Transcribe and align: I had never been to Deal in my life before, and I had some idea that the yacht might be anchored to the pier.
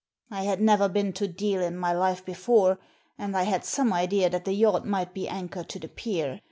I 0.31 0.45
had 0.45 0.59
never 0.59 0.89
been 0.89 1.13
to 1.13 1.27
Deal 1.27 1.61
in 1.61 1.77
my 1.77 1.93
life 1.93 2.25
before, 2.25 2.79
and 3.19 3.37
I 3.37 3.43
had 3.43 3.63
some 3.63 3.93
idea 3.93 4.31
that 4.31 4.45
the 4.45 4.53
yacht 4.53 4.83
might 4.83 5.13
be 5.13 5.27
anchored 5.27 5.69
to 5.69 5.79
the 5.79 5.89
pier. 5.89 6.39